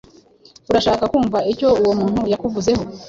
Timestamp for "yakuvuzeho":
2.31-2.83